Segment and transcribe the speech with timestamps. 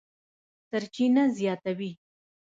[0.69, 1.91] سرچینه زیاتوي،